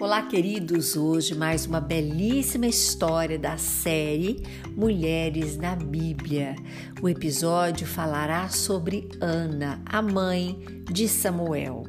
[0.00, 0.96] Olá, queridos!
[0.96, 4.42] Hoje mais uma belíssima história da série
[4.74, 6.56] Mulheres na Bíblia.
[7.02, 10.58] O episódio falará sobre Ana, a mãe
[10.90, 11.82] de Samuel.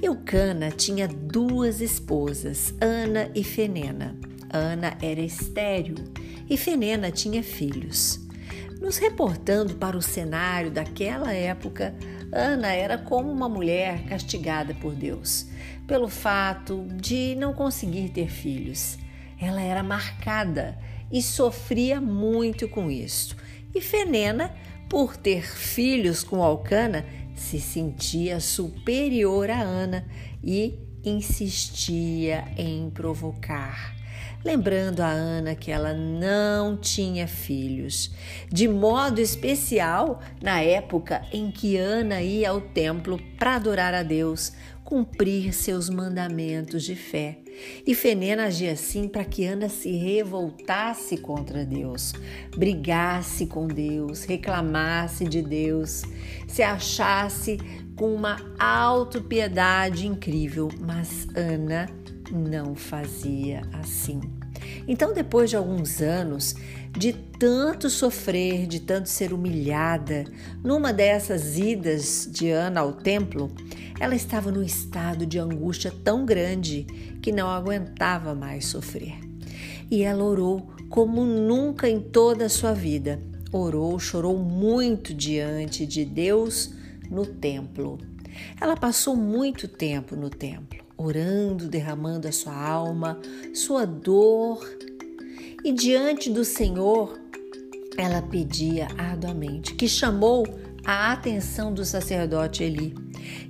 [0.00, 4.16] Eucana tinha duas esposas, Ana e Fenena.
[4.52, 5.96] Ana era estéril
[6.48, 8.29] e Fenena tinha filhos.
[8.80, 11.94] Nos reportando para o cenário daquela época,
[12.32, 15.46] Ana era como uma mulher castigada por Deus
[15.86, 18.96] pelo fato de não conseguir ter filhos.
[19.40, 20.78] Ela era marcada
[21.12, 23.36] e sofria muito com isso.
[23.74, 24.54] E Fenena,
[24.88, 30.06] por ter filhos com Alcana, se sentia superior a Ana
[30.42, 33.99] e insistia em provocar
[34.44, 38.10] lembrando a Ana que ela não tinha filhos,
[38.50, 44.52] de modo especial na época em que Ana ia ao templo para adorar a Deus,
[44.84, 47.38] cumprir seus mandamentos de fé.
[47.86, 52.12] E Fenena agia assim para que Ana se revoltasse contra Deus,
[52.56, 56.02] brigasse com Deus, reclamasse de Deus,
[56.48, 57.58] se achasse
[57.94, 61.99] com uma autopiedade incrível, mas Ana
[62.30, 64.20] não fazia assim.
[64.86, 66.54] Então, depois de alguns anos
[66.92, 70.24] de tanto sofrer, de tanto ser humilhada,
[70.62, 73.50] numa dessas idas de Ana ao templo,
[73.98, 76.84] ela estava num estado de angústia tão grande
[77.22, 79.18] que não aguentava mais sofrer.
[79.90, 83.20] E ela orou como nunca em toda a sua vida.
[83.52, 86.72] Orou, chorou muito diante de Deus
[87.10, 87.98] no templo.
[88.60, 93.18] Ela passou muito tempo no templo orando, derramando a sua alma,
[93.54, 94.68] sua dor.
[95.64, 97.18] E diante do Senhor,
[97.96, 100.46] ela pedia arduamente, que chamou
[100.84, 102.94] a atenção do sacerdote Eli,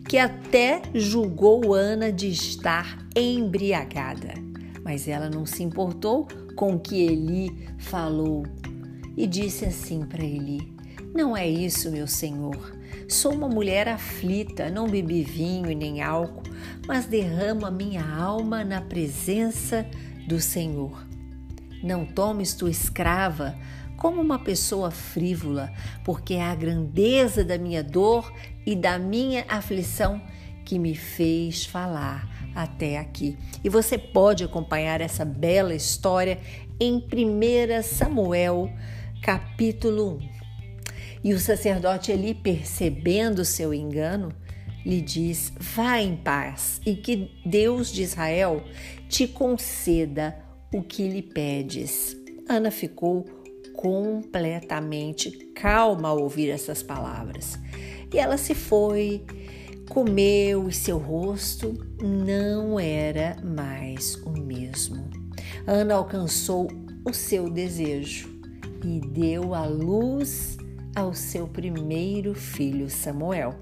[0.09, 4.35] que até julgou Ana de estar embriagada.
[4.83, 6.27] Mas ela não se importou
[6.57, 8.45] com o que Eli falou
[9.17, 10.73] e disse assim para Eli:
[11.15, 12.80] Não é isso, meu senhor.
[13.11, 16.45] Sou uma mulher aflita, não bebi vinho e nem álcool,
[16.87, 19.85] mas derramo a minha alma na presença
[20.29, 21.05] do Senhor.
[21.83, 23.59] Não tomes tua escrava
[23.97, 25.73] como uma pessoa frívola,
[26.05, 28.33] porque é a grandeza da minha dor
[28.65, 30.23] e da minha aflição
[30.65, 33.37] que me fez falar até aqui.
[33.65, 36.39] E você pode acompanhar essa bela história
[36.79, 38.71] em 1 Samuel,
[39.21, 40.40] capítulo 1.
[41.23, 44.31] E o sacerdote Eli, percebendo seu engano,
[44.85, 48.63] lhe diz: Vá em paz e que Deus de Israel
[49.09, 50.37] te conceda
[50.73, 52.17] o que lhe pedes.
[52.49, 53.25] Ana ficou
[53.75, 57.59] completamente calma ao ouvir essas palavras.
[58.13, 59.25] E ela se foi,
[59.89, 65.09] comeu e seu rosto não era mais o mesmo.
[65.67, 66.69] Ana alcançou
[67.05, 68.29] o seu desejo
[68.85, 70.57] e deu à luz
[70.95, 73.55] ao seu primeiro filho Samuel.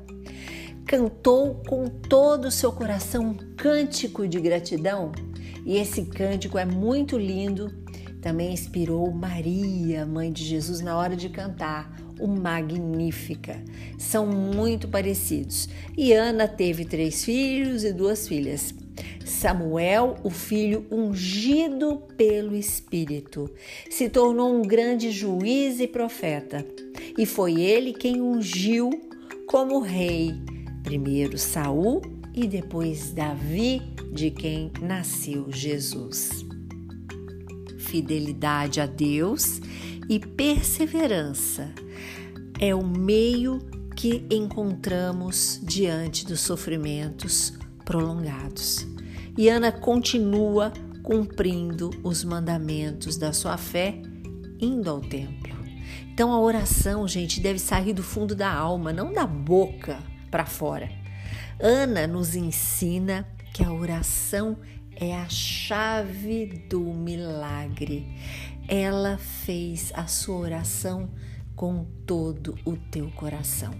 [0.86, 5.12] Cantou com todo o seu coração um cântico de gratidão,
[5.64, 7.70] e esse cântico é muito lindo.
[8.22, 13.62] Também inspirou Maria, mãe de Jesus, na hora de cantar o Magnífica.
[13.98, 15.68] São muito parecidos.
[15.96, 18.74] E Ana teve três filhos e duas filhas.
[19.24, 23.48] Samuel, o filho ungido pelo Espírito,
[23.88, 26.66] se tornou um grande juiz e profeta,
[27.18, 28.88] e foi ele quem ungiu
[29.48, 30.40] como rei,
[30.84, 32.00] primeiro Saul
[32.32, 36.46] e depois Davi, de quem nasceu Jesus.
[37.76, 39.60] Fidelidade a Deus
[40.08, 41.72] e perseverança
[42.60, 43.58] é o meio
[43.96, 47.52] que encontramos diante dos sofrimentos
[47.84, 48.86] prolongados.
[49.36, 54.00] E Ana continua cumprindo os mandamentos da sua fé,
[54.60, 55.57] indo ao templo.
[56.12, 60.90] Então a oração, gente, deve sair do fundo da alma, não da boca para fora.
[61.60, 64.56] Ana nos ensina que a oração
[64.94, 68.06] é a chave do milagre.
[68.66, 71.10] Ela fez a sua oração
[71.54, 73.74] com todo o teu coração.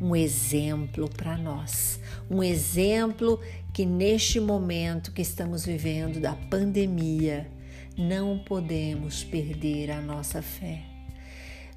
[0.00, 1.98] Um exemplo para nós,
[2.30, 3.40] um exemplo
[3.72, 7.50] que neste momento que estamos vivendo da pandemia,
[7.96, 10.95] não podemos perder a nossa fé.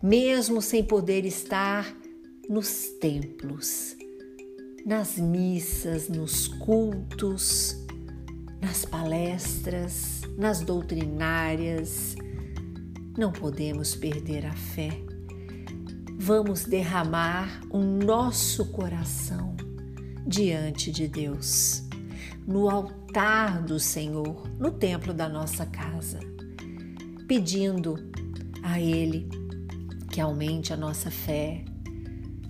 [0.01, 1.95] Mesmo sem poder estar
[2.49, 3.95] nos templos,
[4.85, 7.75] nas missas, nos cultos,
[8.61, 12.15] nas palestras, nas doutrinárias,
[13.17, 15.09] não podemos perder a fé
[16.21, 19.55] vamos derramar o nosso coração
[20.27, 21.83] diante de Deus.
[22.45, 26.19] no altar do Senhor, no templo da nossa casa,
[27.27, 27.95] pedindo
[28.63, 29.29] a Ele
[30.09, 31.63] que aumente a nossa fé,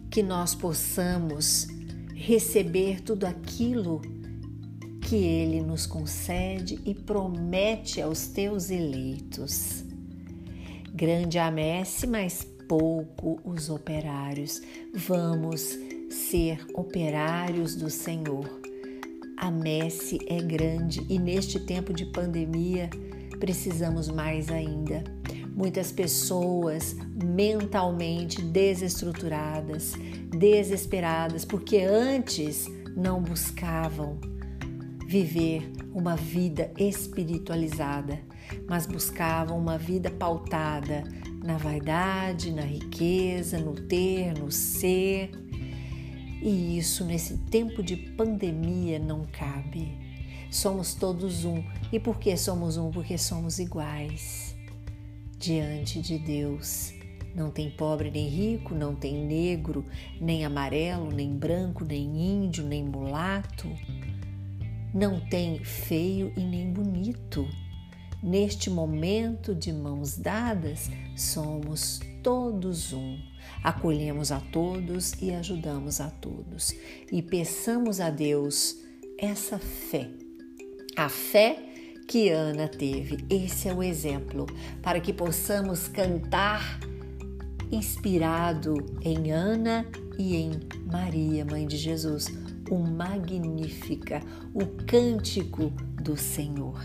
[0.09, 1.67] que nós possamos
[2.15, 4.01] receber tudo aquilo
[5.01, 9.83] que Ele nos concede e promete aos teus eleitos.
[10.94, 14.61] Grande a messe, mas pouco os operários.
[14.94, 15.77] Vamos
[16.09, 18.59] ser operários do Senhor.
[19.38, 22.89] A messe é grande e neste tempo de pandemia
[23.39, 25.03] precisamos mais ainda.
[25.59, 29.91] Muitas pessoas mentalmente desestruturadas,
[30.29, 32.65] desesperadas, porque antes
[32.95, 34.17] não buscavam
[35.06, 38.21] viver uma vida espiritualizada,
[38.69, 41.03] mas buscavam uma vida pautada
[41.44, 45.29] na vaidade, na riqueza, no ter, no ser.
[46.41, 49.97] E isso nesse tempo de pandemia não cabe.
[50.50, 51.61] Somos todos um.
[51.91, 52.91] E por que somos um?
[52.91, 54.57] Porque somos iguais
[55.39, 56.94] diante de Deus.
[57.33, 59.86] Não tem pobre nem rico, não tem negro,
[60.19, 63.68] nem amarelo, nem branco, nem índio, nem mulato.
[64.94, 67.47] Não tem feio e nem bonito.
[68.21, 73.18] Neste momento de mãos dadas, somos todos um.
[73.63, 76.75] Acolhemos a todos e ajudamos a todos.
[77.12, 78.75] E peçamos a Deus
[79.18, 80.09] essa fé.
[80.97, 81.69] A fé
[82.09, 83.23] que Ana teve.
[83.29, 84.47] Esse é o exemplo
[84.81, 86.79] para que possamos cantar
[87.71, 89.85] inspirado em Ana
[90.17, 90.59] e em
[90.91, 92.25] Maria, mãe de Jesus,
[92.67, 94.21] o Magnífica,
[94.56, 95.71] o cântico
[96.01, 96.81] do Senhor.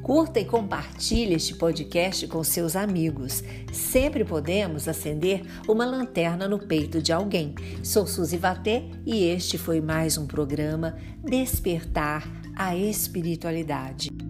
[0.00, 3.42] Curta e compartilhe este podcast com seus amigos.
[3.72, 7.54] Sempre podemos acender uma lanterna no peito de alguém.
[7.82, 14.23] Sou Suzy Vatê e este foi mais um programa Despertar a Espiritualidade.